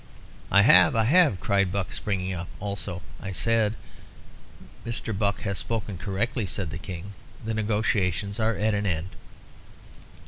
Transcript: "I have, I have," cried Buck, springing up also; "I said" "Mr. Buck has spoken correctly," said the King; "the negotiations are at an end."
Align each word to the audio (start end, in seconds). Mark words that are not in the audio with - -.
"I 0.49 0.63
have, 0.63 0.95
I 0.95 1.03
have," 1.03 1.39
cried 1.39 1.71
Buck, 1.71 1.91
springing 1.91 2.33
up 2.33 2.47
also; 2.59 3.03
"I 3.21 3.31
said" 3.31 3.75
"Mr. 4.83 5.15
Buck 5.15 5.41
has 5.41 5.59
spoken 5.59 5.99
correctly," 5.99 6.47
said 6.47 6.71
the 6.71 6.79
King; 6.79 7.13
"the 7.45 7.53
negotiations 7.53 8.39
are 8.39 8.57
at 8.57 8.73
an 8.73 8.87
end." 8.87 9.09